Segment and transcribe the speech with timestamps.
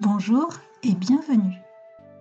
[0.00, 0.48] Bonjour
[0.84, 1.60] et bienvenue.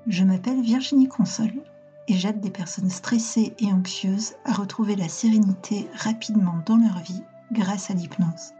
[0.08, 1.61] Je m'appelle Virginie Console
[2.07, 7.21] et j'aide des personnes stressées et anxieuses à retrouver la sérénité rapidement dans leur vie
[7.52, 8.54] grâce à l'hypnose.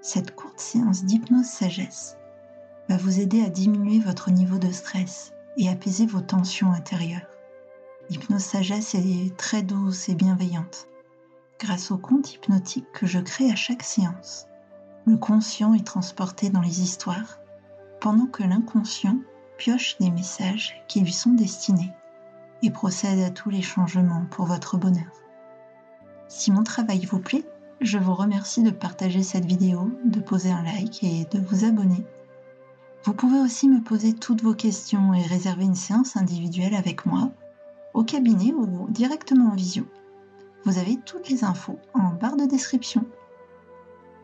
[0.00, 2.16] Cette courte séance d'hypnose sagesse
[2.88, 7.28] va vous aider à diminuer votre niveau de stress et apaiser vos tensions intérieures.
[8.08, 10.88] L'hypnose sagesse est très douce et bienveillante
[11.58, 14.46] grâce au compte hypnotique que je crée à chaque séance.
[15.04, 17.39] Le conscient est transporté dans les histoires
[18.00, 19.18] pendant que l'inconscient
[19.58, 21.92] pioche les messages qui lui sont destinés
[22.62, 25.12] et procède à tous les changements pour votre bonheur.
[26.28, 27.44] Si mon travail vous plaît,
[27.80, 32.04] je vous remercie de partager cette vidéo, de poser un like et de vous abonner.
[33.04, 37.30] Vous pouvez aussi me poser toutes vos questions et réserver une séance individuelle avec moi,
[37.94, 39.86] au cabinet ou directement en visio.
[40.64, 43.06] Vous avez toutes les infos en barre de description.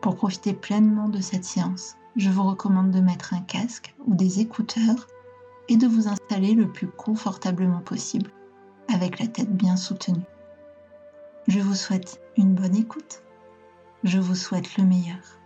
[0.01, 4.39] Pour profiter pleinement de cette séance, je vous recommande de mettre un casque ou des
[4.39, 5.07] écouteurs
[5.69, 8.31] et de vous installer le plus confortablement possible,
[8.91, 10.25] avec la tête bien soutenue.
[11.47, 13.21] Je vous souhaite une bonne écoute.
[14.03, 15.39] Je vous souhaite le meilleur.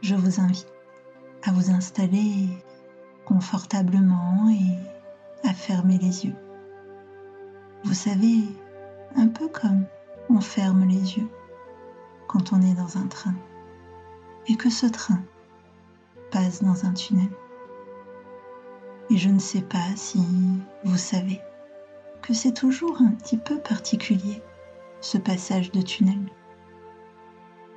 [0.00, 0.72] Je vous invite
[1.42, 2.48] à vous installer
[3.26, 6.36] confortablement et à fermer les yeux.
[7.84, 8.38] Vous savez,
[9.16, 9.84] un peu comme
[10.28, 11.28] on ferme les yeux
[12.26, 13.34] quand on est dans un train
[14.46, 15.22] et que ce train
[16.30, 17.30] passe dans un tunnel.
[19.10, 20.22] Et je ne sais pas si
[20.84, 21.40] vous savez
[22.22, 24.42] que c'est toujours un petit peu particulier,
[25.00, 26.30] ce passage de tunnel,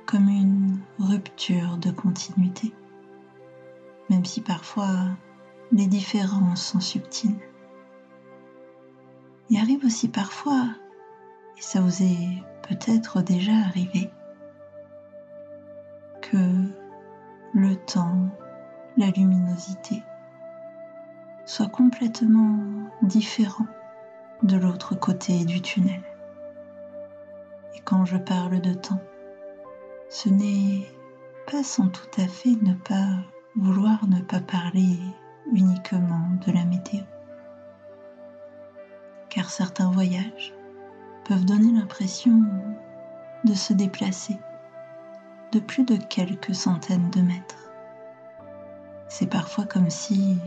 [0.06, 2.72] comme une rupture de continuité,
[4.08, 5.08] même si parfois
[5.70, 7.38] les différences sont subtiles.
[9.50, 10.66] Il arrive aussi parfois
[11.58, 14.10] et ça vous est peut-être déjà arrivé
[16.22, 16.36] que
[17.54, 18.28] le temps,
[18.96, 20.02] la luminosité
[21.46, 22.58] soit complètement
[23.02, 23.66] différent
[24.42, 26.02] de l'autre côté du tunnel.
[27.74, 29.00] Et quand je parle de temps,
[30.10, 30.86] ce n'est
[31.50, 33.08] pas sans tout à fait ne pas
[33.56, 34.98] vouloir ne pas parler
[35.52, 37.00] uniquement de la météo.
[39.30, 40.54] Car certains voyages
[41.28, 42.42] peuvent donner l'impression
[43.44, 44.38] de se déplacer
[45.52, 47.70] de plus de quelques centaines de mètres.
[49.08, 50.38] C'est parfois comme si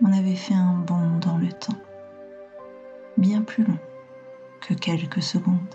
[0.00, 1.78] on avait fait un bond dans le temps,
[3.16, 3.78] bien plus long
[4.60, 5.74] que quelques secondes,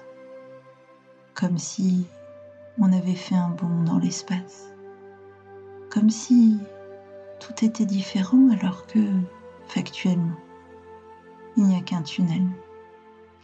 [1.34, 2.08] comme si
[2.80, 4.70] on avait fait un bond dans l'espace,
[5.90, 6.58] comme si
[7.42, 9.00] tout était différent alors que,
[9.68, 10.38] factuellement,
[11.58, 12.48] il n'y a qu'un tunnel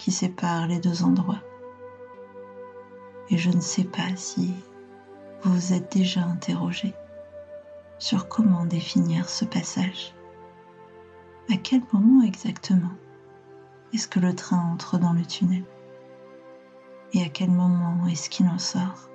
[0.03, 1.41] qui sépare les deux endroits.
[3.29, 4.53] Et je ne sais pas si
[5.41, 6.93] vous vous êtes déjà interrogé
[7.99, 10.13] sur comment définir ce passage.
[11.49, 12.91] À quel moment exactement
[13.93, 15.63] est-ce que le train entre dans le tunnel?
[17.13, 19.07] Et à quel moment est-ce qu'il en sort?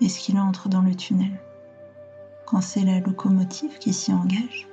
[0.00, 1.40] Est-ce qu'il entre dans le tunnel
[2.44, 4.68] quand c'est la locomotive qui s'y engage?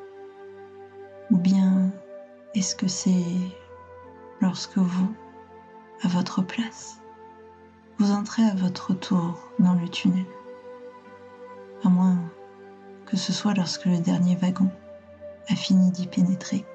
[1.31, 1.89] Ou bien
[2.53, 3.25] est-ce que c'est
[4.43, 5.15] lorsque vous,
[6.03, 6.99] à votre place,
[7.97, 10.25] vous entrez à votre tour dans le tunnel.
[11.85, 12.17] À moins
[13.05, 14.69] que ce soit lorsque le dernier wagon
[15.47, 16.65] a fini d'y pénétrer.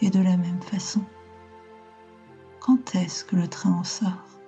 [0.00, 1.02] Et de la même façon,
[2.60, 4.40] quand est-ce que le train en sort?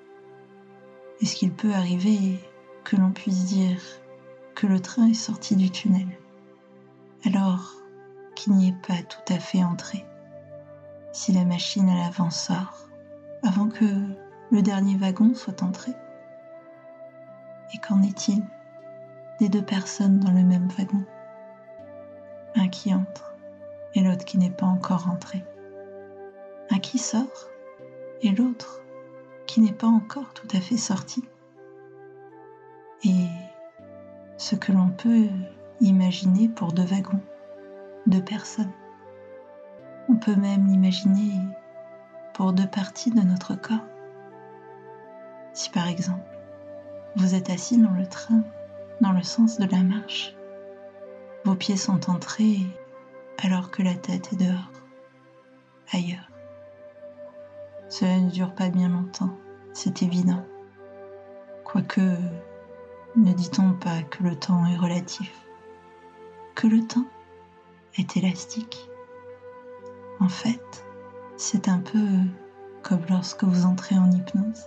[1.20, 2.40] Est-ce qu'il peut arriver
[2.84, 3.80] que l'on puisse dire
[4.54, 6.08] que le train est sorti du tunnel
[7.26, 7.74] alors
[8.34, 10.06] qu'il n'y est pas tout à fait entré?
[11.12, 12.88] Si la machine à l'avant sort
[13.42, 13.84] avant que
[14.50, 15.92] le dernier wagon soit entré
[17.74, 18.42] Et qu'en est-il
[19.38, 21.04] des deux personnes dans le même wagon?
[22.56, 23.34] Un qui entre
[23.94, 25.44] et l'autre qui n'est pas encore entré.
[26.70, 27.48] Un qui sort
[28.22, 28.82] et l'autre
[29.46, 31.24] qui n'est pas encore tout à fait sorti.
[33.04, 33.26] Et
[34.36, 35.28] ce que l'on peut
[35.80, 37.20] imaginer pour deux wagons,
[38.06, 38.72] deux personnes.
[40.10, 41.34] On peut même l'imaginer
[42.32, 43.84] pour deux parties de notre corps.
[45.52, 46.24] Si par exemple,
[47.16, 48.42] vous êtes assis dans le train,
[49.02, 50.34] dans le sens de la marche,
[51.44, 52.60] vos pieds sont entrés
[53.42, 54.72] alors que la tête est dehors,
[55.92, 56.30] ailleurs.
[57.90, 59.36] Cela ne dure pas bien longtemps,
[59.74, 60.44] c'est évident.
[61.64, 62.16] Quoique,
[63.16, 65.32] ne dit-on pas que le temps est relatif,
[66.54, 67.06] que le temps
[67.98, 68.88] est élastique
[70.20, 70.84] en fait,
[71.36, 72.06] c'est un peu
[72.82, 74.66] comme lorsque vous entrez en hypnose.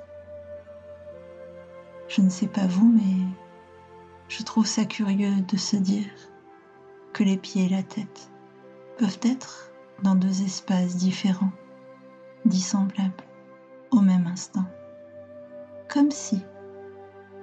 [2.07, 3.25] Je ne sais pas vous, mais
[4.27, 6.09] je trouve ça curieux de se dire
[7.13, 8.31] que les pieds et la tête
[8.97, 9.71] peuvent être
[10.03, 11.51] dans deux espaces différents,
[12.45, 13.11] dissemblables,
[13.91, 14.65] au même instant,
[15.89, 16.41] comme si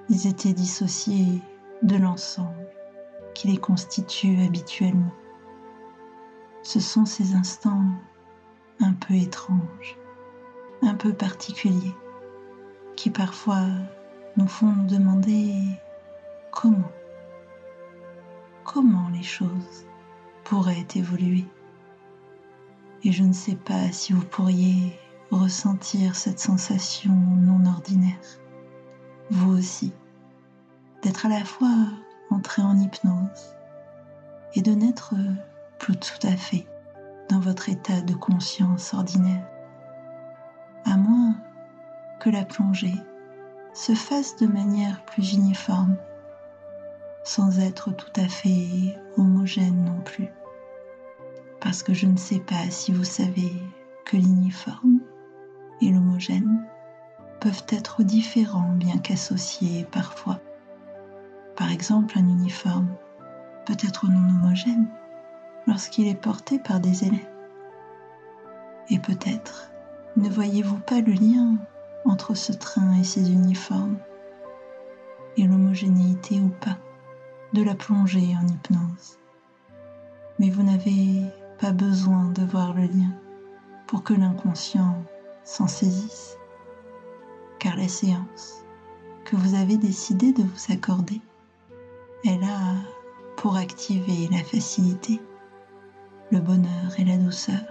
[0.08, 1.42] ils étaient dissociés
[1.82, 2.68] de l'ensemble
[3.34, 5.12] qui les constitue habituellement.
[6.68, 7.86] Ce sont ces instants
[8.78, 9.96] un peu étranges,
[10.82, 11.94] un peu particuliers,
[12.94, 13.64] qui parfois
[14.36, 15.54] nous font nous demander
[16.52, 16.92] comment,
[18.64, 19.86] comment les choses
[20.44, 21.46] pourraient évoluer.
[23.02, 25.00] Et je ne sais pas si vous pourriez
[25.30, 28.20] ressentir cette sensation non ordinaire,
[29.30, 29.90] vous aussi,
[31.02, 31.74] d'être à la fois
[32.28, 33.56] entré en hypnose
[34.52, 35.14] et de n'être
[35.78, 36.66] plus tout à fait
[37.28, 39.46] dans votre état de conscience ordinaire,
[40.84, 41.36] à moins
[42.20, 42.94] que la plongée
[43.74, 45.96] se fasse de manière plus uniforme,
[47.22, 50.28] sans être tout à fait homogène non plus.
[51.60, 53.52] Parce que je ne sais pas si vous savez
[54.04, 55.00] que l'uniforme
[55.80, 56.64] et l'homogène
[57.40, 60.40] peuvent être différents bien qu'associés parfois.
[61.56, 62.88] Par exemple, un uniforme
[63.66, 64.88] peut être non homogène
[65.68, 67.30] lorsqu'il est porté par des élèves.
[68.90, 69.70] Et peut-être
[70.16, 71.56] ne voyez-vous pas le lien
[72.04, 73.98] entre ce train et ses uniformes
[75.36, 76.76] et l'homogénéité ou pas
[77.52, 79.18] de la plongée en hypnose.
[80.38, 81.22] Mais vous n'avez
[81.60, 83.12] pas besoin de voir le lien
[83.86, 85.02] pour que l'inconscient
[85.44, 86.36] s'en saisisse,
[87.58, 88.64] car la séance
[89.24, 91.20] que vous avez décidé de vous accorder
[92.24, 92.74] est là
[93.36, 95.20] pour activer la facilité,
[96.30, 97.64] le bonheur et la douceur.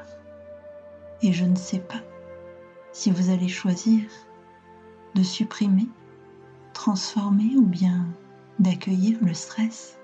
[1.21, 2.01] Et je ne sais pas
[2.92, 4.01] si vous allez choisir
[5.15, 5.88] de supprimer,
[6.74, 8.06] transformer ou bien
[8.59, 9.98] d'accueillir le stress.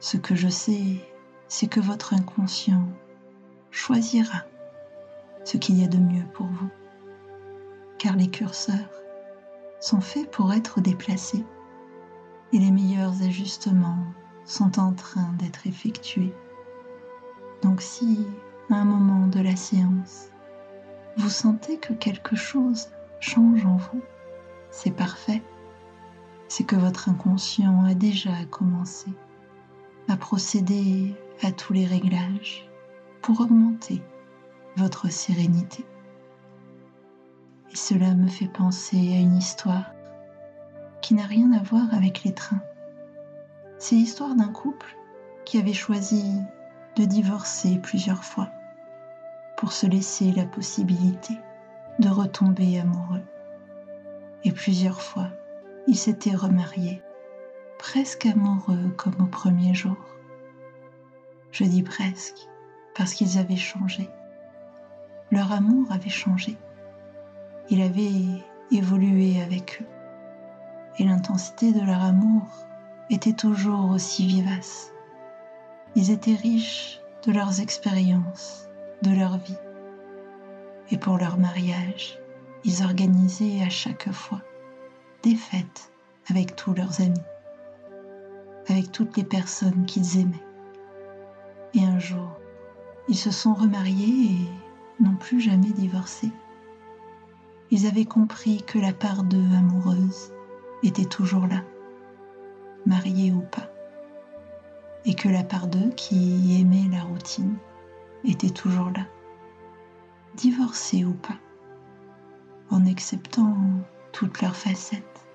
[0.00, 1.00] Ce que je sais,
[1.48, 2.86] c'est que votre inconscient
[3.70, 4.42] choisira
[5.44, 6.70] ce qu'il y a de mieux pour vous,
[7.98, 8.90] car les curseurs
[9.80, 11.44] sont faits pour être déplacés
[12.52, 14.04] et les meilleurs ajustements
[14.44, 16.34] sont en train d'être effectués.
[17.62, 18.26] Donc si,
[18.70, 20.30] à un moment de la séance,
[21.16, 22.88] vous sentez que quelque chose
[23.20, 24.02] change en vous,
[24.70, 25.42] c'est parfait.
[26.48, 29.10] C'est que votre inconscient a déjà commencé
[30.08, 32.68] à procéder à tous les réglages
[33.22, 34.02] pour augmenter
[34.76, 35.84] votre sérénité.
[37.72, 39.90] Et cela me fait penser à une histoire
[41.02, 42.62] qui n'a rien à voir avec les trains.
[43.78, 44.96] C'est l'histoire d'un couple
[45.44, 46.40] qui avait choisi
[46.96, 48.48] de divorcer plusieurs fois
[49.56, 51.34] pour se laisser la possibilité
[51.98, 53.22] de retomber amoureux.
[54.44, 55.28] Et plusieurs fois,
[55.86, 57.02] ils s'étaient remariés,
[57.78, 59.96] presque amoureux comme au premier jour.
[61.52, 62.48] Je dis presque
[62.94, 64.08] parce qu'ils avaient changé.
[65.30, 66.56] Leur amour avait changé.
[67.68, 69.86] Il avait évolué avec eux.
[70.98, 72.46] Et l'intensité de leur amour
[73.10, 74.92] était toujours aussi vivace.
[75.96, 78.68] Ils étaient riches de leurs expériences,
[79.02, 79.58] de leur vie
[80.90, 82.18] et pour leur mariage,
[82.64, 84.42] ils organisaient à chaque fois
[85.22, 85.90] des fêtes
[86.28, 87.20] avec tous leurs amis,
[88.68, 90.44] avec toutes les personnes qu'ils aimaient.
[91.74, 92.38] Et un jour,
[93.08, 96.30] ils se sont remariés et n'ont plus jamais divorcé.
[97.70, 100.32] Ils avaient compris que la part d'eux amoureuse
[100.82, 101.62] était toujours là,
[102.86, 103.68] mariée ou pas,
[105.06, 107.56] et que la part d'eux qui aimait la routine
[108.24, 109.06] était toujours là
[110.34, 111.38] divorcés ou pas,
[112.70, 113.56] en acceptant
[114.12, 115.26] toutes leurs facettes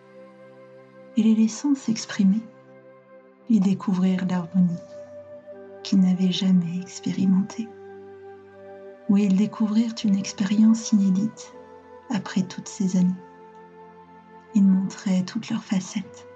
[1.18, 2.42] et les laissant s'exprimer
[3.50, 4.78] et découvrir l'harmonie
[5.84, 7.68] qu'ils n'avaient jamais expérimentée,
[9.10, 11.54] où ils découvrirent une expérience inédite
[12.14, 13.10] après toutes ces années.
[14.54, 16.28] Ils montraient toutes leurs facettes,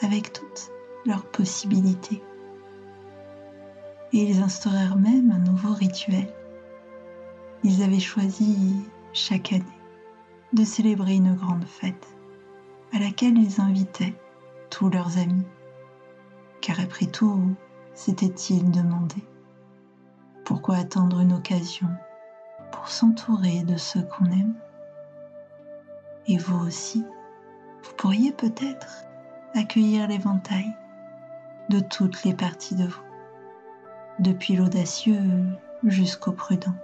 [0.00, 0.70] avec toutes
[1.08, 2.22] leurs possibilités.
[4.12, 6.32] Et ils instaurèrent même un nouveau rituel
[7.64, 9.64] ils avaient choisi chaque année
[10.52, 12.06] de célébrer une grande fête
[12.92, 14.14] à laquelle ils invitaient
[14.70, 15.46] tous leurs amis.
[16.60, 17.54] Car après tout,
[17.94, 19.16] s'était-il demandé
[20.44, 21.88] Pourquoi attendre une occasion
[22.72, 24.54] pour s'entourer de ceux qu'on aime?
[26.26, 27.04] Et vous aussi,
[27.82, 29.04] vous pourriez peut-être
[29.54, 30.72] accueillir l'éventail
[31.68, 33.02] de toutes les parties de vous,
[34.18, 35.20] depuis l'audacieux
[35.84, 36.74] jusqu'au prudent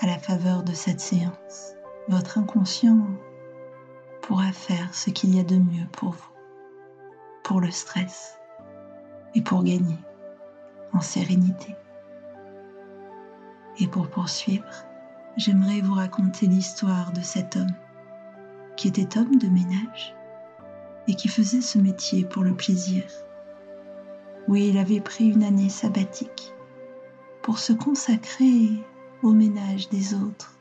[0.00, 1.74] à la faveur de cette séance,
[2.08, 2.98] votre inconscient
[4.22, 6.32] pourra faire ce qu'il y a de mieux pour vous,
[7.42, 8.38] pour le stress
[9.34, 9.98] et pour gagner
[10.92, 11.76] en sérénité.
[13.78, 14.66] Et pour poursuivre,
[15.36, 17.74] j'aimerais vous raconter l'histoire de cet homme
[18.76, 20.14] qui était homme de ménage
[21.06, 23.04] et qui faisait ce métier pour le plaisir.
[24.48, 26.54] Oui, il avait pris une année sabbatique
[27.42, 28.70] pour se consacrer
[29.22, 30.54] au ménage des autres.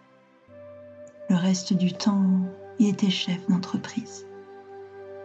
[1.29, 2.41] Le reste du temps,
[2.79, 4.25] il était chef d'entreprise,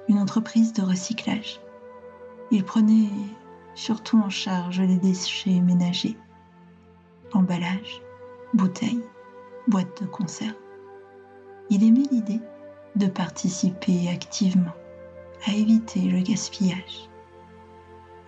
[0.09, 1.61] une entreprise de recyclage.
[2.53, 3.11] Il prenait
[3.75, 6.17] surtout en charge les déchets ménagers,
[7.33, 8.01] emballages,
[8.55, 9.03] bouteilles,
[9.67, 10.55] boîtes de conserve.
[11.69, 12.41] Il aimait l'idée
[12.95, 14.75] de participer activement
[15.49, 17.09] à éviter le gaspillage.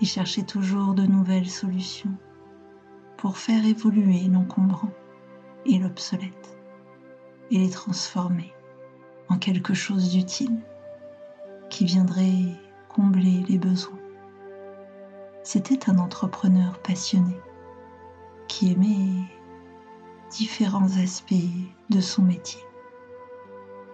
[0.00, 2.14] Il cherchait toujours de nouvelles solutions
[3.16, 4.92] pour faire évoluer l'encombrant
[5.66, 6.58] et l'obsolète
[7.50, 8.52] et les transformer
[9.28, 10.58] en quelque chose d'utile
[11.70, 12.52] qui viendrait
[12.88, 13.98] combler les besoins.
[15.42, 17.36] C'était un entrepreneur passionné
[18.48, 19.24] qui aimait
[20.30, 21.34] différents aspects
[21.90, 22.60] de son métier.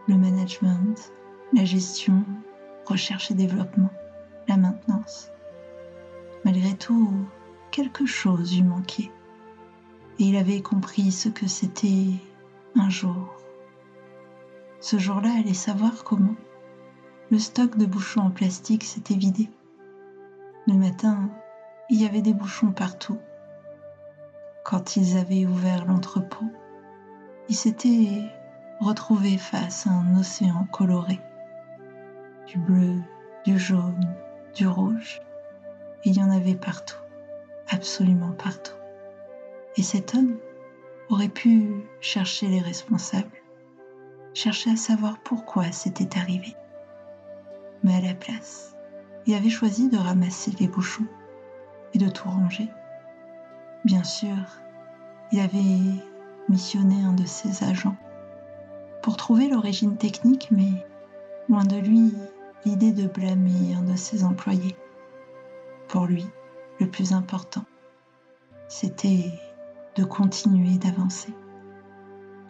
[0.09, 1.13] Le management,
[1.53, 2.25] la gestion,
[2.87, 3.91] recherche et développement,
[4.49, 5.31] la maintenance.
[6.45, 7.13] Malgré tout,
[7.71, 9.11] quelque chose lui manquait.
[10.19, 12.09] Et il avait compris ce que c'était
[12.77, 13.35] un jour.
[14.81, 16.35] Ce jour-là, allait savoir comment.
[17.31, 19.51] Le stock de bouchons en plastique s'était vidé.
[20.67, 21.31] Le matin,
[21.91, 23.19] il y avait des bouchons partout.
[24.65, 26.47] Quand ils avaient ouvert l'entrepôt,
[27.49, 28.23] ils s'étaient
[28.81, 31.21] retrouvés face à un océan coloré.
[32.47, 32.97] Du bleu,
[33.45, 34.15] du jaune,
[34.55, 35.21] du rouge.
[36.05, 37.01] Il y en avait partout
[37.71, 38.75] absolument partout.
[39.77, 40.37] Et cet homme
[41.09, 43.31] aurait pu chercher les responsables,
[44.35, 46.55] chercher à savoir pourquoi c'était arrivé.
[47.83, 48.77] Mais à la place,
[49.27, 51.07] il avait choisi de ramasser les bouchons
[51.95, 52.69] et de tout ranger.
[53.85, 54.37] Bien sûr,
[55.33, 56.05] il avait
[56.49, 57.97] missionné un de ses agents
[59.03, 60.87] pour trouver l'origine technique, mais
[61.49, 62.15] loin de lui
[62.67, 64.77] l'idée de blâmer un de ses employés.
[65.91, 66.25] Pour lui,
[66.79, 67.65] le plus important,
[68.69, 69.33] c'était
[69.97, 71.35] de continuer d'avancer.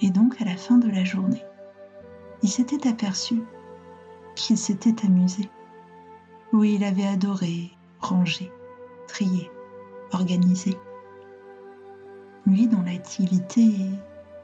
[0.03, 1.43] Et donc à la fin de la journée,
[2.43, 3.41] il s'était aperçu
[4.35, 5.49] qu'il s'était amusé.
[6.53, 7.71] Oui, il avait adoré
[8.01, 8.53] ranger,
[9.09, 9.51] trier,
[10.13, 10.77] organiser.
[12.47, 13.71] Lui dont l'activité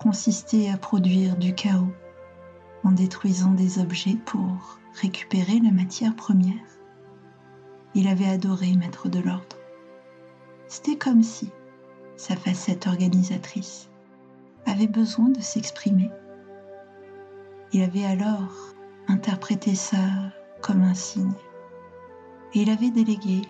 [0.00, 1.92] consistait à produire du chaos
[2.82, 6.75] en détruisant des objets pour récupérer la matière première.
[7.98, 9.56] Il avait adoré mettre de l'ordre.
[10.68, 11.50] C'était comme si
[12.18, 13.88] sa facette organisatrice
[14.66, 16.10] avait besoin de s'exprimer.
[17.72, 18.52] Il avait alors
[19.08, 19.96] interprété ça
[20.60, 21.32] comme un signe
[22.52, 23.40] et il avait délégué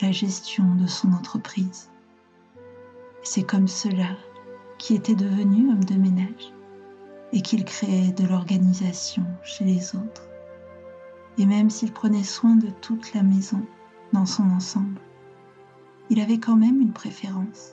[0.00, 1.88] la gestion de son entreprise.
[3.22, 4.16] C'est comme cela
[4.76, 6.52] qu'il était devenu homme de ménage
[7.32, 10.28] et qu'il créait de l'organisation chez les autres.
[11.38, 13.64] Et même s'il prenait soin de toute la maison
[14.14, 15.00] dans son ensemble,
[16.08, 17.72] il avait quand même une préférence.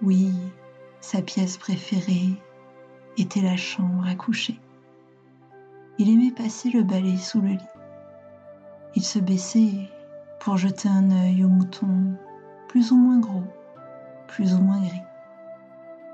[0.00, 0.32] Oui,
[1.00, 2.30] sa pièce préférée
[3.18, 4.58] était la chambre à coucher.
[5.98, 7.58] Il aimait passer le balai sous le lit.
[8.94, 9.90] Il se baissait
[10.40, 12.14] pour jeter un œil aux moutons
[12.68, 13.44] plus ou moins gros,
[14.28, 15.02] plus ou moins gris.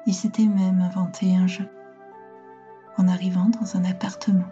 [0.07, 1.69] Il s'était même inventé un jeu.
[2.97, 4.50] En arrivant dans un appartement,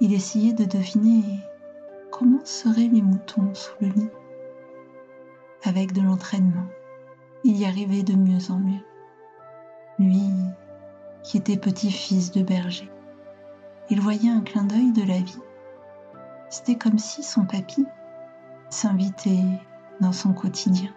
[0.00, 1.24] il essayait de deviner
[2.12, 4.10] comment seraient les moutons sous le lit.
[5.64, 6.66] Avec de l'entraînement,
[7.42, 8.84] il y arrivait de mieux en mieux.
[9.98, 10.28] Lui,
[11.24, 12.90] qui était petit-fils de berger,
[13.88, 15.40] il voyait un clin d'œil de la vie.
[16.50, 17.86] C'était comme si son papy
[18.68, 19.42] s'invitait
[20.00, 20.90] dans son quotidien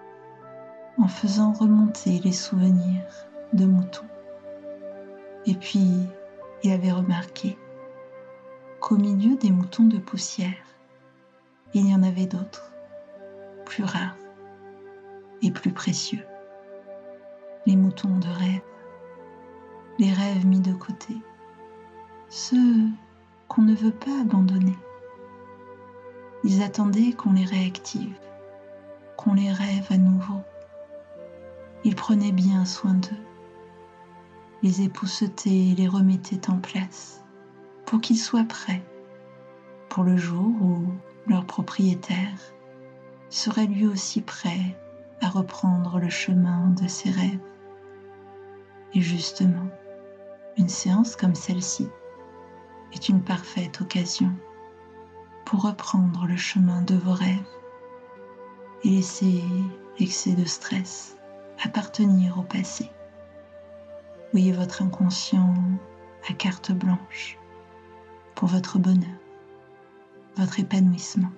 [0.97, 3.05] en faisant remonter les souvenirs
[3.53, 4.07] de moutons.
[5.45, 5.87] Et puis,
[6.63, 7.57] il avait remarqué
[8.81, 10.64] qu'au milieu des moutons de poussière,
[11.75, 12.71] il y en avait d'autres,
[13.65, 14.15] plus rares,
[15.41, 16.25] et plus précieux.
[17.65, 18.61] Les moutons de rêve,
[19.99, 21.17] les rêves mis de côté,
[22.29, 22.87] ceux
[23.49, 24.77] qu'on ne veut pas abandonner.
[26.45, 28.15] Ils attendaient qu'on les réactive,
[29.17, 30.41] qu'on les rêve à nouveau.
[31.83, 33.23] Ils prenaient bien soin d'eux,
[34.63, 37.21] les épousetaient et les remettaient en place
[37.85, 38.81] pour qu'ils soient prêts
[39.89, 40.83] pour le jour où
[41.27, 42.37] leur propriétaire
[43.29, 44.77] serait lui aussi prêt
[45.21, 47.39] à reprendre le chemin de ses rêves.
[48.93, 49.67] Et justement,
[50.57, 51.89] une séance comme celle-ci
[52.93, 54.31] est une parfaite occasion
[55.45, 57.43] pour reprendre le chemin de vos rêves
[58.83, 59.43] et laisser
[59.99, 61.17] l'excès de stress
[61.63, 62.89] appartenir au passé.
[64.31, 65.53] Voyez votre inconscient
[66.29, 67.37] à carte blanche
[68.35, 69.19] pour votre bonheur,
[70.37, 71.31] votre épanouissement,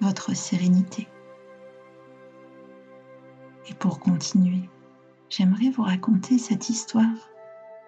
[0.00, 1.08] votre sérénité.
[3.68, 4.68] Et pour continuer,
[5.28, 7.30] j'aimerais vous raconter cette histoire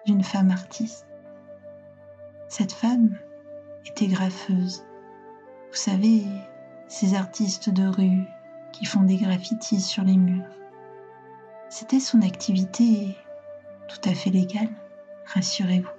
[0.05, 1.05] d'une femme artiste.
[2.47, 3.17] Cette femme
[3.85, 4.83] était graffeuse.
[5.69, 6.23] Vous savez,
[6.87, 8.23] ces artistes de rue
[8.71, 10.45] qui font des graffitis sur les murs.
[11.69, 13.15] C'était son activité
[13.87, 14.69] tout à fait légale,
[15.25, 15.89] rassurez-vous.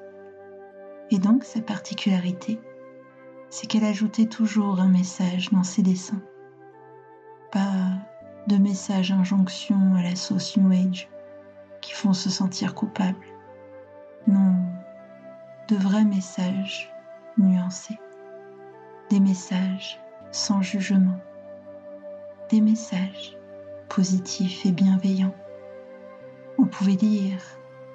[1.11, 2.61] Et donc sa particularité,
[3.51, 6.23] c'est qu'elle ajoutait toujours un message dans ses dessins.
[7.51, 7.99] Pas
[8.47, 11.09] de messages injonction à la sauce New Age
[11.81, 13.27] qui font se sentir coupable.
[14.27, 14.55] Non,
[15.69, 16.93] de vrais messages
[17.39, 17.99] nuancés.
[19.11, 21.19] Des messages sans jugement.
[22.51, 23.37] Des messages
[23.89, 25.35] positifs et bienveillants.
[26.59, 27.43] On pouvait dire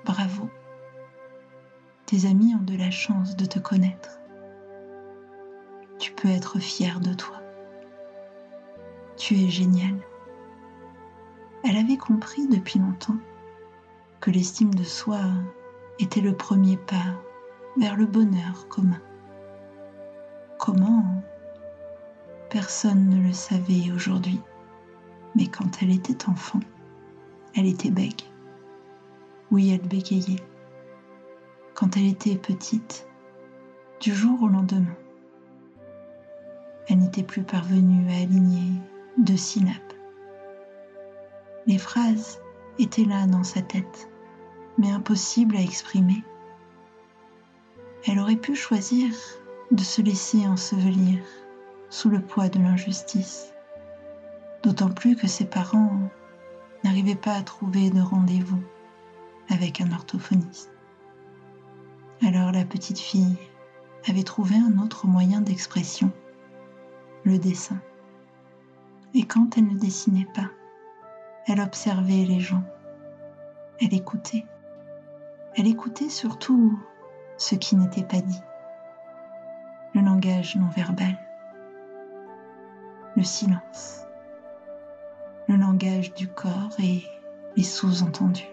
[0.04, 0.50] bravo.
[2.06, 4.20] Tes amis ont de la chance de te connaître.
[6.06, 7.42] Tu peux être fier de toi.
[9.18, 9.96] Tu es génial.
[11.64, 13.18] Elle avait compris depuis longtemps
[14.20, 15.18] que l'estime de soi
[15.98, 17.20] était le premier pas
[17.76, 19.02] vers le bonheur commun.
[20.60, 21.24] Comment
[22.52, 24.40] Personne ne le savait aujourd'hui,
[25.34, 26.60] mais quand elle était enfant,
[27.56, 28.30] elle était bègue.
[29.50, 30.44] Oui, elle bégayait.
[31.74, 33.08] Quand elle était petite,
[34.02, 34.96] du jour au lendemain,
[36.88, 38.74] elle n'était plus parvenue à aligner
[39.18, 39.74] deux syllabes.
[41.68, 42.40] Les phrases
[42.78, 44.10] étaient là dans sa tête,
[44.78, 46.24] mais impossibles à exprimer.
[48.08, 49.10] Elle aurait pu choisir
[49.72, 51.20] de se laisser ensevelir
[51.90, 53.52] sous le poids de l'injustice,
[54.62, 55.98] d'autant plus que ses parents
[56.84, 58.62] n'arrivaient pas à trouver de rendez-vous
[59.50, 60.72] avec un orthophoniste.
[62.24, 63.38] Alors la petite fille
[64.08, 66.12] avait trouvé un autre moyen d'expression,
[67.26, 67.80] le dessin.
[69.14, 70.50] Et quand elle ne dessinait pas,
[71.48, 72.64] elle observait les gens.
[73.82, 74.46] Elle écoutait.
[75.56, 76.80] Elle écoutait surtout
[77.38, 78.42] ce qui n'était pas dit.
[79.94, 81.18] Le langage non verbal.
[83.16, 84.06] Le silence.
[85.48, 87.04] Le langage du corps et
[87.56, 88.50] les sous-entendus.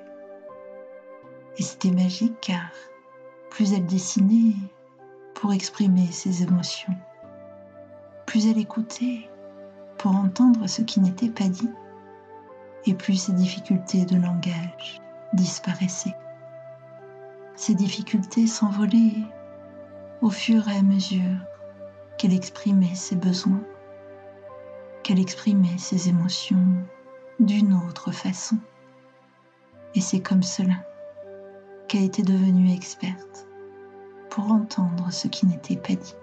[1.58, 2.70] Et c'était magique car
[3.50, 4.54] plus elle dessinait
[5.35, 6.94] pour exprimer ses émotions,
[8.26, 9.28] plus elle écoutait
[9.98, 11.70] pour entendre ce qui n'était pas dit,
[12.87, 15.00] et plus ses difficultés de langage
[15.32, 16.16] disparaissaient.
[17.54, 19.22] Ces difficultés s'envolaient
[20.20, 21.38] au fur et à mesure
[22.18, 23.62] qu'elle exprimait ses besoins,
[25.02, 26.64] qu'elle exprimait ses émotions
[27.40, 28.56] d'une autre façon.
[29.94, 30.74] Et c'est comme cela
[31.88, 33.46] qu'elle était devenue experte
[34.30, 36.14] pour entendre ce qui n'était pas dit.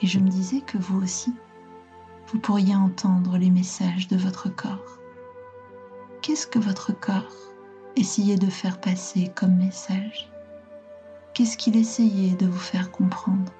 [0.00, 1.34] Et je me disais que vous aussi,
[2.28, 4.98] vous pourriez entendre les messages de votre corps.
[6.22, 7.34] Qu'est-ce que votre corps
[7.96, 10.30] essayait de faire passer comme message?
[11.34, 13.52] Qu'est-ce qu'il essayait de vous faire comprendre?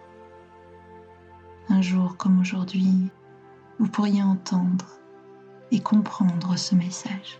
[1.68, 3.10] Un jour comme aujourd'hui,
[3.78, 4.86] vous pourriez entendre
[5.70, 7.38] et comprendre ce message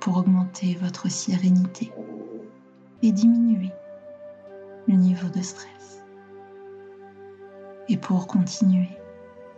[0.00, 1.92] pour augmenter votre sérénité
[3.02, 3.70] et diminuer
[4.88, 5.95] le niveau de stress.
[7.88, 8.88] Et pour continuer,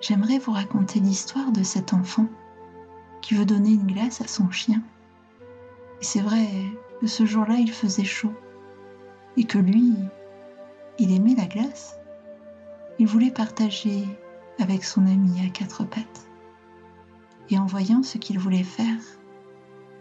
[0.01, 2.27] j'aimerais vous raconter l'histoire de cet enfant
[3.23, 4.83] qui veut donner une glace à son chien.
[6.01, 6.47] Et c'est vrai
[7.01, 8.35] que ce jour-là, il faisait chaud
[9.37, 9.95] et que lui,
[10.99, 11.97] il aimait la glace.
[12.99, 14.05] Il voulait partager
[14.59, 16.29] avec son ami à quatre pattes.
[17.51, 19.01] Et en voyant ce qu'il voulait faire,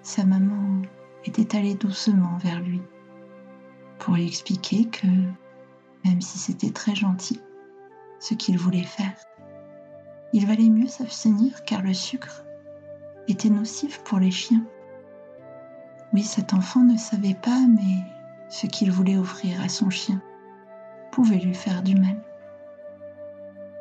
[0.01, 0.81] sa maman
[1.25, 2.81] était allée doucement vers lui
[3.99, 5.07] pour lui expliquer que,
[6.05, 7.39] même si c'était très gentil,
[8.19, 9.13] ce qu'il voulait faire,
[10.33, 12.43] il valait mieux s'abstenir car le sucre
[13.27, 14.65] était nocif pour les chiens.
[16.13, 18.03] Oui, cet enfant ne savait pas, mais
[18.49, 20.21] ce qu'il voulait offrir à son chien
[21.11, 22.21] pouvait lui faire du mal.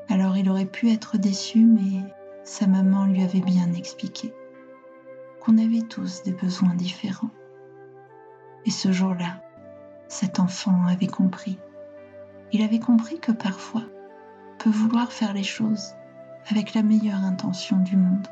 [0.08, 2.02] Alors il aurait pu être déçu, mais
[2.44, 4.32] sa maman lui avait bien expliqué
[5.40, 7.30] qu'on avait tous des besoins différents.
[8.64, 9.42] Et ce jour-là,
[10.08, 11.58] cet enfant avait compris.
[12.52, 13.82] Il avait compris que parfois,
[14.58, 15.94] peut vouloir faire les choses
[16.48, 18.28] avec la meilleure intention du monde,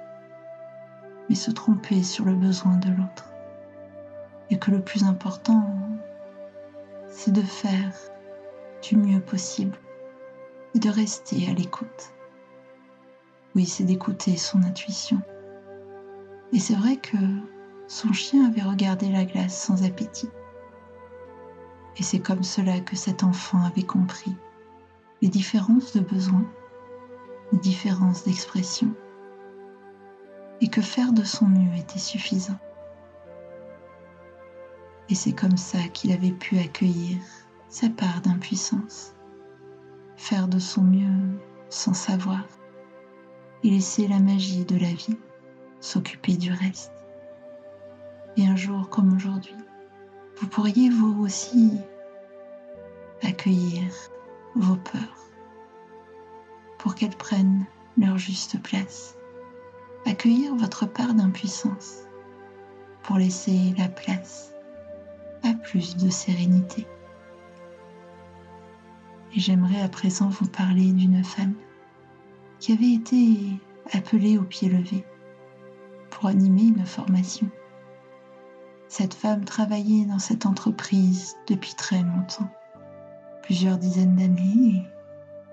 [1.29, 3.31] mais se tromper sur le besoin de l'autre.
[4.51, 5.79] Et que le plus important,
[7.09, 7.93] c'est de faire
[8.83, 9.77] du mieux possible
[10.75, 12.15] et de rester à l'écoute.
[13.55, 15.21] Oui, c'est d'écouter son intuition.
[16.53, 17.17] Et c'est vrai que
[17.89, 20.31] son chien avait regardé la glace sans appétit.
[21.97, 24.37] Et c'est comme cela que cet enfant avait compris
[25.29, 26.45] différences de besoins,
[27.53, 28.95] les différences d'expression,
[30.61, 32.59] et que faire de son mieux était suffisant.
[35.09, 37.19] Et c'est comme ça qu'il avait pu accueillir
[37.69, 39.15] sa part d'impuissance,
[40.17, 42.45] faire de son mieux sans savoir,
[43.63, 45.19] et laisser la magie de la vie
[45.81, 46.93] s'occuper du reste.
[48.37, 49.57] Et un jour comme aujourd'hui,
[50.37, 51.73] vous pourriez vous aussi
[53.23, 53.83] accueillir
[54.55, 55.31] vos peurs
[56.79, 57.65] pour qu'elles prennent
[57.97, 59.17] leur juste place.
[60.07, 62.03] Accueillir votre part d'impuissance
[63.03, 64.53] pour laisser la place
[65.43, 66.87] à plus de sérénité.
[69.35, 71.55] Et j'aimerais à présent vous parler d'une femme
[72.59, 73.39] qui avait été
[73.93, 75.05] appelée au pied levé
[76.11, 77.49] pour animer une formation.
[78.89, 82.49] Cette femme travaillait dans cette entreprise depuis très longtemps,
[83.45, 84.83] plusieurs dizaines d'années,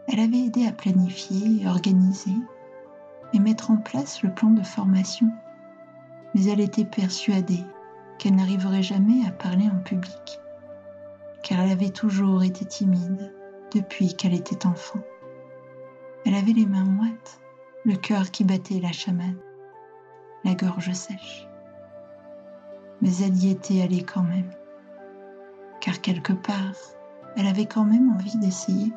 [0.08, 2.36] elle avait aidé à planifier, organiser
[3.34, 5.28] et mettre en place le plan de formation.
[6.34, 7.64] Mais elle était persuadée
[8.18, 10.40] qu'elle n'arriverait jamais à parler en public,
[11.44, 13.34] car elle avait toujours été timide
[13.74, 15.02] depuis qu'elle était enfant.
[16.26, 17.42] Elle avait les mains moites,
[17.84, 19.40] le cœur qui battait la chamade,
[20.44, 21.48] la gorge sèche
[23.02, 24.52] mais elle y était allée quand même.
[25.80, 26.76] Car quelque part,
[27.36, 28.92] elle avait quand même envie d'essayer.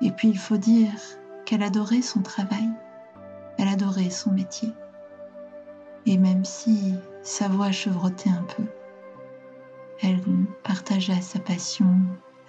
[0.00, 0.92] Et puis il faut dire
[1.44, 2.68] qu'elle adorait son travail,
[3.58, 4.72] elle adorait son métier.
[6.06, 8.64] Et même si sa voix chevrotait un peu,
[10.02, 10.20] elle
[10.62, 11.86] partagea sa passion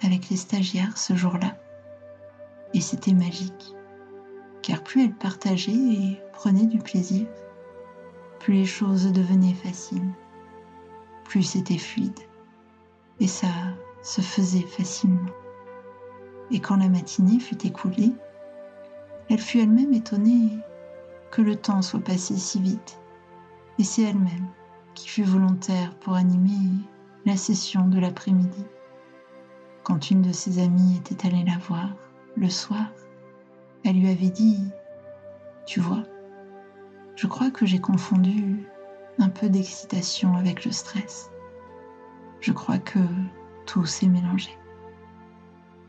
[0.02, 1.56] avec les stagiaires ce jour-là.
[2.74, 3.74] Et c'était magique,
[4.62, 7.26] car plus elle partageait et prenait du plaisir,
[8.40, 10.12] plus les choses devenaient faciles
[11.26, 12.18] plus c'était fluide.
[13.20, 13.48] Et ça
[14.06, 15.32] se faisait facilement.
[16.52, 18.12] Et quand la matinée fut écoulée,
[19.28, 20.48] elle fut elle-même étonnée
[21.32, 23.00] que le temps soit passé si vite.
[23.80, 24.46] Et c'est elle-même
[24.94, 26.70] qui fut volontaire pour animer
[27.24, 28.64] la session de l'après-midi.
[29.82, 31.90] Quand une de ses amies était allée la voir
[32.36, 32.86] le soir,
[33.84, 34.62] elle lui avait dit
[35.66, 36.04] Tu vois,
[37.16, 38.68] je crois que j'ai confondu
[39.18, 41.28] un peu d'excitation avec le stress.
[42.40, 43.00] Je crois que
[43.66, 44.50] tout s'est mélangé.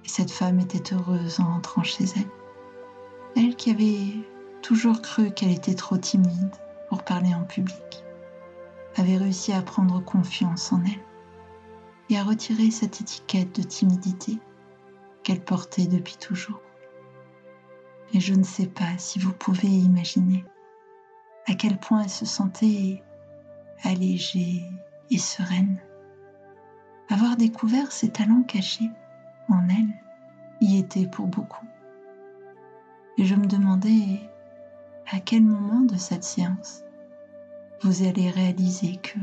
[0.04, 2.32] Et cette femme était heureuse en rentrant chez elle.
[3.36, 4.26] Elle qui avait
[4.62, 6.56] toujours cru qu'elle était trop timide
[6.90, 8.04] pour parler en public,
[8.96, 11.04] avait réussi à prendre confiance en elle
[12.10, 14.40] et à retirer cette étiquette de timidité
[15.24, 16.62] qu'elle portait depuis toujours.
[18.14, 20.46] Et je ne sais pas si vous pouvez imaginer
[21.48, 23.04] à quel point elle se sentait
[23.84, 24.64] allégée
[25.12, 25.80] et sereine.
[27.10, 28.92] Avoir découvert ses talents cachés
[29.50, 29.94] en elle
[30.60, 31.66] y était pour beaucoup.
[33.18, 34.20] Et je me demandais
[35.10, 36.84] à quel moment de cette séance
[37.82, 39.20] vous allez réaliser que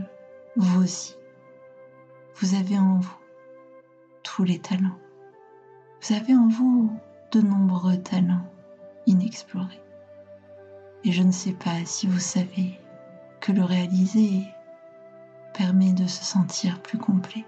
[0.56, 1.14] vous aussi,
[2.36, 3.18] vous avez en vous
[4.22, 4.98] tous les talents.
[6.00, 6.90] Vous avez en vous
[7.32, 8.46] de nombreux talents
[9.06, 9.82] inexplorés.
[11.04, 12.80] Et je ne sais pas si vous savez
[13.40, 14.44] que le réaliser
[15.52, 17.44] permet de se sentir plus complet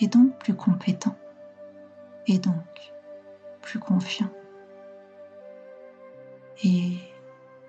[0.00, 1.16] et donc plus compétent
[2.26, 2.92] et donc
[3.62, 4.30] plus confiant.
[6.64, 6.98] Et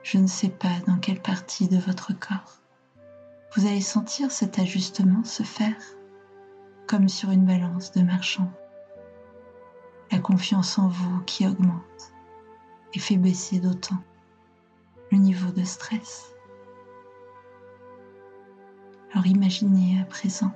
[0.03, 2.59] je ne sais pas dans quelle partie de votre corps
[3.55, 5.75] vous allez sentir cet ajustement se faire
[6.87, 8.51] comme sur une balance de marchand.
[10.11, 12.13] La confiance en vous qui augmente
[12.93, 13.97] et fait baisser d'autant
[15.11, 16.33] le niveau de stress
[19.11, 20.51] alors imaginez à présent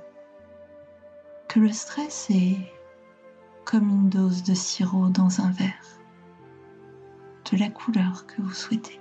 [1.53, 2.57] que le stress est
[3.63, 5.99] comme une dose de sirop dans un verre,
[7.51, 8.99] de la couleur que vous souhaitez.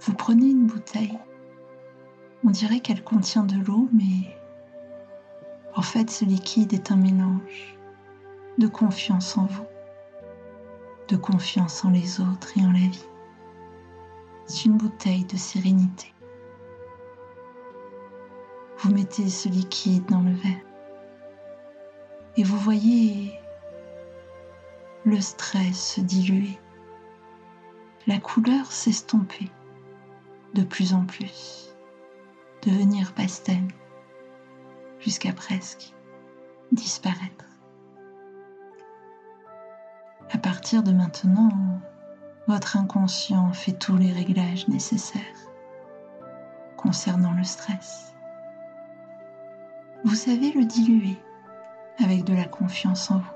[0.00, 1.16] Vous prenez une bouteille,
[2.42, 4.36] on dirait qu'elle contient de l'eau, mais
[5.76, 7.78] en fait ce liquide est un mélange
[8.58, 9.66] de confiance en vous,
[11.06, 13.06] de confiance en les autres et en la vie.
[14.46, 16.13] C'est une bouteille de sérénité.
[18.84, 20.60] Vous mettez ce liquide dans le verre
[22.36, 23.32] et vous voyez
[25.06, 26.58] le stress se diluer,
[28.06, 29.50] la couleur s'estomper
[30.52, 31.74] de plus en plus,
[32.60, 33.62] devenir pastel
[35.00, 35.94] jusqu'à presque
[36.70, 37.46] disparaître.
[40.30, 41.80] À partir de maintenant,
[42.48, 45.22] votre inconscient fait tous les réglages nécessaires
[46.76, 48.13] concernant le stress.
[50.04, 51.16] Vous savez le diluer
[51.98, 53.34] avec de la confiance en vous.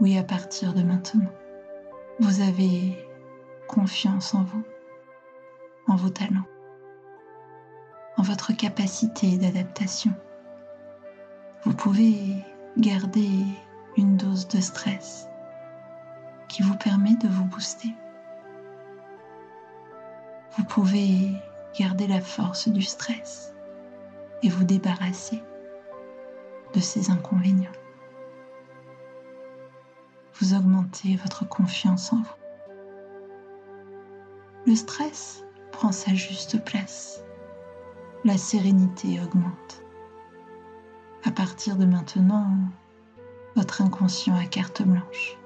[0.00, 1.30] Oui, à partir de maintenant,
[2.18, 3.06] vous avez
[3.68, 4.64] confiance en vous,
[5.86, 6.48] en vos talents,
[8.16, 10.10] en votre capacité d'adaptation.
[11.62, 12.44] Vous pouvez
[12.76, 13.28] garder
[13.96, 15.28] une dose de stress
[16.48, 17.94] qui vous permet de vous booster.
[20.58, 21.30] Vous pouvez
[21.78, 23.49] garder la force du stress
[24.42, 25.42] et vous débarrasser
[26.74, 27.72] de ces inconvénients.
[30.40, 32.40] Vous augmentez votre confiance en vous.
[34.66, 37.22] Le stress prend sa juste place.
[38.24, 39.82] La sérénité augmente.
[41.24, 42.46] À partir de maintenant,
[43.56, 45.36] votre inconscient a carte blanche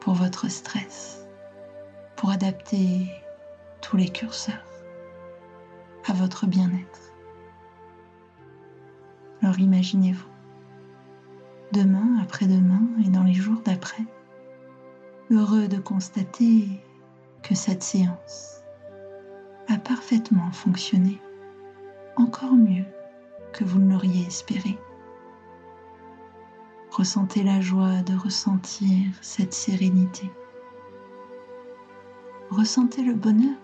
[0.00, 1.26] pour votre stress,
[2.16, 3.06] pour adapter
[3.80, 4.64] tous les curseurs
[6.08, 7.01] à votre bien-être.
[9.42, 10.28] Alors imaginez-vous,
[11.72, 14.04] demain, après-demain et dans les jours d'après,
[15.32, 16.68] heureux de constater
[17.42, 18.62] que cette séance
[19.68, 21.20] a parfaitement fonctionné,
[22.16, 22.84] encore mieux
[23.52, 24.78] que vous ne l'auriez espéré.
[26.92, 30.30] Ressentez la joie de ressentir cette sérénité.
[32.50, 33.58] Ressentez le bonheur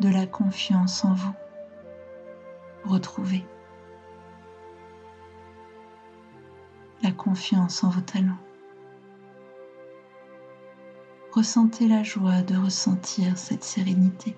[0.00, 1.34] de la confiance en vous.
[2.84, 3.46] Retrouvez
[7.06, 8.42] la confiance en vos talents.
[11.30, 14.36] Ressentez la joie de ressentir cette sérénité.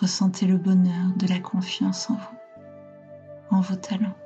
[0.00, 4.16] Ressentez le bonheur de la confiance en vous, en vos talents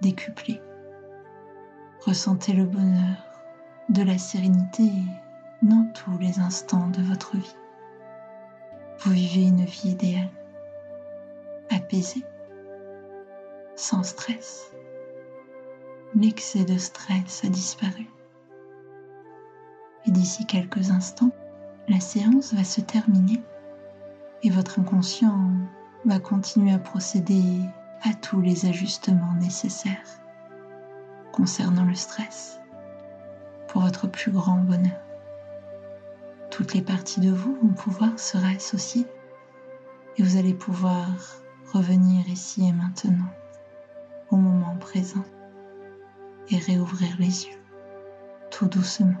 [0.00, 0.60] décuplé.
[2.04, 3.16] Ressentez le bonheur
[3.88, 4.90] de la sérénité
[5.62, 7.56] dans tous les instants de votre vie.
[8.98, 10.30] Vous vivez une vie idéale,
[11.70, 12.24] apaisée,
[13.76, 14.75] sans stress.
[16.14, 18.06] L'excès de stress a disparu.
[20.06, 21.32] Et d'ici quelques instants,
[21.88, 23.42] la séance va se terminer
[24.42, 25.50] et votre inconscient
[26.04, 27.60] va continuer à procéder
[28.02, 30.20] à tous les ajustements nécessaires
[31.32, 32.60] concernant le stress
[33.68, 35.02] pour votre plus grand bonheur.
[36.50, 39.06] Toutes les parties de vous vont pouvoir se réassocier
[40.16, 41.06] et vous allez pouvoir
[41.72, 43.28] revenir ici et maintenant
[44.30, 45.24] au moment présent
[46.50, 47.60] et réouvrir les yeux
[48.50, 49.14] tout doucement.